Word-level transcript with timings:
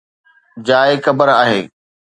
جاءِ 0.67 0.89
قبر 1.05 1.29
آهي 1.43 1.61